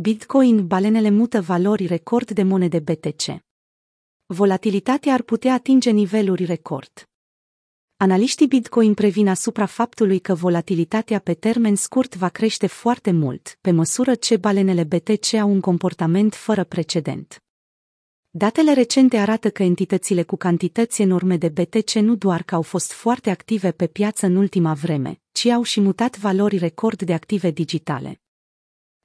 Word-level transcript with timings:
Bitcoin, 0.00 0.66
balenele 0.66 1.10
mută 1.10 1.40
valori 1.40 1.86
record 1.86 2.30
de 2.30 2.42
monede 2.42 2.78
BTC. 2.78 3.42
Volatilitatea 4.26 5.12
ar 5.12 5.22
putea 5.22 5.52
atinge 5.52 5.90
niveluri 5.90 6.44
record. 6.44 7.08
Analiștii 7.96 8.46
Bitcoin 8.46 8.94
previn 8.94 9.28
asupra 9.28 9.66
faptului 9.66 10.18
că 10.18 10.34
volatilitatea 10.34 11.18
pe 11.18 11.34
termen 11.34 11.74
scurt 11.74 12.16
va 12.16 12.28
crește 12.28 12.66
foarte 12.66 13.10
mult, 13.10 13.58
pe 13.60 13.70
măsură 13.70 14.14
ce 14.14 14.36
balenele 14.36 14.84
BTC 14.84 15.34
au 15.34 15.50
un 15.50 15.60
comportament 15.60 16.34
fără 16.34 16.64
precedent. 16.64 17.42
Datele 18.30 18.72
recente 18.72 19.16
arată 19.16 19.50
că 19.50 19.62
entitățile 19.62 20.22
cu 20.22 20.36
cantități 20.36 21.02
enorme 21.02 21.36
de 21.36 21.48
BTC 21.48 21.92
nu 21.92 22.14
doar 22.14 22.42
că 22.42 22.54
au 22.54 22.62
fost 22.62 22.92
foarte 22.92 23.30
active 23.30 23.72
pe 23.72 23.86
piață 23.86 24.26
în 24.26 24.36
ultima 24.36 24.74
vreme, 24.74 25.20
ci 25.32 25.46
au 25.46 25.62
și 25.62 25.80
mutat 25.80 26.18
valori 26.18 26.56
record 26.56 27.02
de 27.02 27.14
active 27.14 27.50
digitale. 27.50 28.20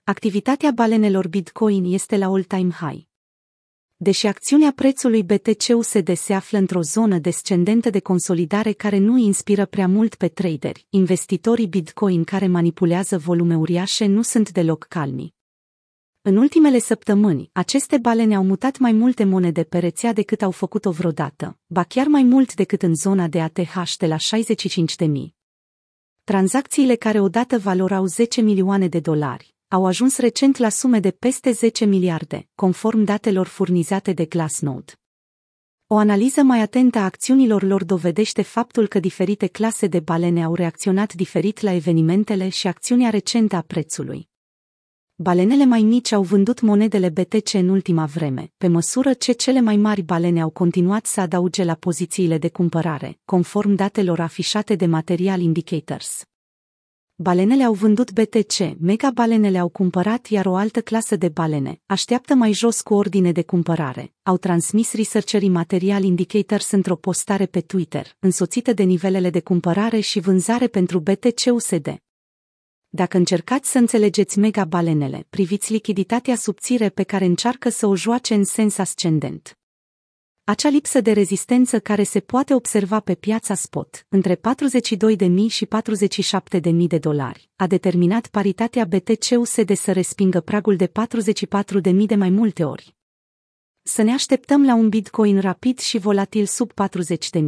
Activitatea 0.06 0.72
balenelor 0.72 1.28
Bitcoin 1.28 1.94
este 1.94 2.18
la 2.18 2.26
all-time 2.26 2.72
high. 2.72 3.04
Deși 3.96 4.28
acțiunea 4.28 4.72
prețului 4.76 5.24
BTC-USD 5.24 6.16
se 6.16 6.34
află 6.34 6.58
într-o 6.58 6.82
zonă 6.82 7.18
descendentă 7.18 7.90
de 7.90 8.00
consolidare 8.00 8.72
care 8.72 8.98
nu 8.98 9.18
inspiră 9.18 9.66
prea 9.66 9.88
mult 9.88 10.16
pe 10.16 10.28
traderi, 10.28 10.86
investitorii 10.90 11.68
Bitcoin 11.68 12.24
care 12.24 12.48
manipulează 12.48 13.18
volume 13.18 13.58
uriașe 13.58 14.06
nu 14.06 14.22
sunt 14.22 14.52
deloc 14.52 14.84
calmi. 14.84 15.34
În 16.22 16.38
ultimele 16.38 16.80
săptămâni, 16.80 17.50
aceste 17.54 17.98
balene 17.98 18.36
au 18.36 18.44
mutat 18.44 18.78
mai 18.78 18.92
multe 18.92 19.24
monede 19.24 19.64
pe 19.64 19.78
rețea 19.78 20.14
decât 20.14 20.42
au 20.42 20.52
făcut-o 20.52 20.92
vreodată, 20.92 21.60
ba 21.66 21.84
chiar 21.84 22.08
mai 22.08 22.24
mult 22.24 22.54
decât 22.54 22.82
în 22.82 22.96
zona 22.96 23.28
de 23.28 23.42
ATH 23.42 23.94
de 23.98 24.08
la 24.08 24.16
65.000. 24.16 25.34
Tranzacțiile 26.24 26.96
care 26.96 27.20
odată 27.20 27.58
valorau 27.58 28.06
10 28.06 28.42
milioane 28.42 28.88
de 28.88 29.00
dolari, 29.00 29.53
au 29.74 29.86
ajuns 29.86 30.18
recent 30.18 30.58
la 30.58 30.70
sume 30.70 31.00
de 31.00 31.12
peste 31.12 31.52
10 31.52 31.86
miliarde, 31.86 32.48
conform 32.56 33.04
datelor 33.04 33.48
furnizate 33.48 34.14
de 34.14 34.26
Glassnode. 34.26 34.94
O 35.88 35.98
analiză 35.98 36.42
mai 36.42 36.60
atentă 36.60 36.98
a 36.98 37.04
acțiunilor 37.04 37.64
lor 37.64 37.84
dovedește 37.84 38.42
faptul 38.42 38.88
că 38.88 39.00
diferite 39.00 39.48
clase 39.48 39.88
de 39.88 40.00
balene 40.00 40.44
au 40.44 40.56
reacționat 40.56 41.14
diferit 41.14 41.60
la 41.60 41.72
evenimentele 41.72 42.50
și 42.50 42.68
acțiunea 42.68 43.10
recentă 43.10 43.56
a 43.56 43.62
prețului. 43.62 44.30
Balenele 45.16 45.66
mai 45.66 45.82
mici 45.82 46.12
au 46.12 46.24
vândut 46.24 46.62
monedele 46.62 47.10
BTC 47.10 47.54
în 47.54 47.70
ultima 47.70 48.06
vreme, 48.06 48.52
pe 48.58 48.68
măsură 48.68 49.14
ce 49.14 49.32
cele 49.32 49.62
mai 49.62 49.78
mari 49.78 50.02
balene 50.02 50.42
au 50.42 50.50
continuat 50.50 51.06
să 51.06 51.20
adauge 51.20 51.64
la 51.64 51.74
pozițiile 51.74 52.38
de 52.38 52.50
cumpărare, 52.50 53.20
conform 53.26 53.74
datelor 53.74 54.20
afișate 54.20 54.76
de 54.76 54.86
Material 54.86 55.42
Indicators. 55.42 56.24
Balenele 57.16 57.64
au 57.64 57.74
vândut 57.74 58.12
BTC, 58.12 58.76
mega 58.80 59.12
balenele 59.12 59.58
au 59.58 59.70
cumpărat, 59.70 60.28
iar 60.28 60.46
o 60.46 60.56
altă 60.56 60.82
clasă 60.82 61.16
de 61.16 61.30
balene 61.30 61.82
așteaptă 61.86 62.34
mai 62.34 62.54
jos 62.54 62.82
cu 62.82 62.94
ordine 62.94 63.32
de 63.32 63.44
cumpărare. 63.44 64.14
Au 64.24 64.38
transmis 64.38 64.94
researcherii 64.94 65.50
Material 65.50 66.04
Indicators 66.04 66.72
într-o 66.72 66.96
postare 66.96 67.46
pe 67.46 67.62
Twitter, 67.62 68.16
însoțită 68.20 68.74
de 68.74 68.84
nivelele 68.84 69.30
de 69.30 69.42
cumpărare 69.42 70.00
și 70.00 70.20
vânzare 70.20 70.68
pentru 70.68 71.00
BTC-USD. 71.00 71.98
Dacă 72.90 73.18
încercați 73.18 73.72
să 73.72 73.78
înțelegeți 73.78 74.40
mega 74.40 74.66
balenele, 74.66 75.26
priviți 75.30 75.72
lichiditatea 75.72 76.36
subțire 76.36 76.90
pe 76.90 77.04
care 77.04 77.26
încearcă 77.26 77.70
să 77.70 77.88
o 77.88 77.96
joace 77.96 78.34
în 78.34 78.44
sens 78.44 78.78
ascendent. 78.78 79.58
Acea 80.46 80.70
lipsă 80.70 81.02
de 81.02 81.12
rezistență 81.12 81.80
care 81.80 82.04
se 82.04 82.20
poate 82.20 82.54
observa 82.54 83.00
pe 83.00 83.16
piața 83.16 83.54
spot, 83.54 84.06
între 84.10 84.36
42.000 84.36 84.40
și 85.48 85.68
47.000 86.56 86.88
de 86.88 86.98
dolari, 86.98 87.50
a 87.56 87.68
determinat 87.68 88.28
paritatea 88.28 88.86
BTC-USD 88.86 89.76
să 89.76 89.92
respingă 89.92 90.42
pragul 90.42 90.76
de 90.76 90.88
44.000 90.88 92.06
de 92.06 92.16
mai 92.16 92.30
multe 92.30 92.64
ori. 92.64 92.96
Să 93.82 94.02
ne 94.02 94.12
așteptăm 94.12 94.66
la 94.66 94.76
un 94.76 94.90
Bitcoin 94.90 95.40
rapid 95.40 95.80
și 95.80 95.98
volatil 95.98 96.46
sub 96.46 96.72
40.000. 96.72 97.42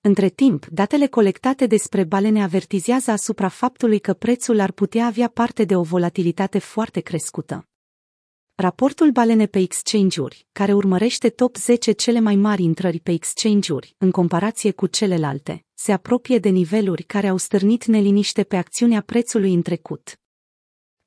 Între 0.00 0.28
timp, 0.28 0.66
datele 0.66 1.06
colectate 1.06 1.66
despre 1.66 2.04
balene 2.04 2.42
avertizează 2.42 3.10
asupra 3.10 3.48
faptului 3.48 3.98
că 3.98 4.12
prețul 4.12 4.60
ar 4.60 4.72
putea 4.72 5.06
avea 5.06 5.28
parte 5.28 5.64
de 5.64 5.76
o 5.76 5.82
volatilitate 5.82 6.58
foarte 6.58 7.00
crescută. 7.00 7.68
Raportul 8.58 9.10
Balene 9.10 9.46
pe 9.46 9.58
exchange-uri, 9.58 10.46
care 10.52 10.72
urmărește 10.72 11.28
top 11.28 11.56
10 11.56 11.92
cele 11.92 12.20
mai 12.20 12.36
mari 12.36 12.62
intrări 12.62 13.00
pe 13.00 13.12
exchange-uri, 13.12 13.94
în 13.98 14.10
comparație 14.10 14.70
cu 14.70 14.86
celelalte, 14.86 15.64
se 15.74 15.92
apropie 15.92 16.38
de 16.38 16.48
niveluri 16.48 17.02
care 17.02 17.28
au 17.28 17.36
stârnit 17.36 17.84
neliniște 17.84 18.42
pe 18.42 18.56
acțiunea 18.56 19.00
prețului 19.00 19.54
în 19.54 19.62
trecut. 19.62 20.20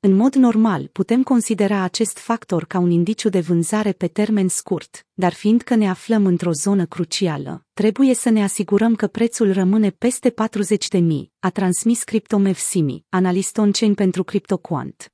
În 0.00 0.16
mod 0.16 0.34
normal, 0.34 0.86
putem 0.86 1.22
considera 1.22 1.82
acest 1.82 2.18
factor 2.18 2.64
ca 2.64 2.78
un 2.78 2.90
indiciu 2.90 3.28
de 3.28 3.40
vânzare 3.40 3.92
pe 3.92 4.06
termen 4.06 4.48
scurt, 4.48 5.06
dar 5.12 5.32
fiindcă 5.32 5.74
ne 5.74 5.88
aflăm 5.88 6.26
într-o 6.26 6.52
zonă 6.52 6.86
crucială, 6.86 7.66
trebuie 7.72 8.14
să 8.14 8.28
ne 8.28 8.42
asigurăm 8.42 8.94
că 8.94 9.06
prețul 9.06 9.52
rămâne 9.52 9.90
peste 9.90 10.30
40.000, 10.30 11.02
a 11.38 11.50
transmis 11.50 12.02
CryptoMev 12.02 12.56
Simi, 12.56 13.04
analist 13.08 13.56
on-chain 13.58 13.94
pentru 13.94 14.24
CryptoQuant. 14.24 15.12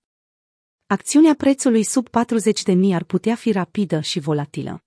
Acțiunea 0.89 1.35
prețului 1.35 1.83
sub 1.83 2.09
40.000 2.09 2.95
ar 2.95 3.05
putea 3.05 3.35
fi 3.35 3.53
rapidă 3.53 4.01
și 4.01 4.19
volatilă. 4.19 4.85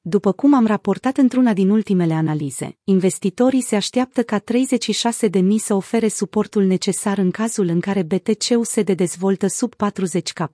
După 0.00 0.32
cum 0.32 0.54
am 0.54 0.66
raportat 0.66 1.16
într-una 1.16 1.52
din 1.52 1.70
ultimele 1.70 2.14
analize, 2.14 2.78
investitorii 2.84 3.60
se 3.60 3.76
așteaptă 3.76 4.22
ca 4.22 4.40
36.000 4.40 4.44
să 5.56 5.74
ofere 5.74 6.08
suportul 6.08 6.64
necesar 6.64 7.18
în 7.18 7.30
cazul 7.30 7.68
în 7.68 7.80
care 7.80 8.02
BTC-ul 8.02 8.64
se 8.64 8.82
dezvoltă 8.82 9.46
sub 9.46 9.74
40 9.74 10.32
k 10.32 10.50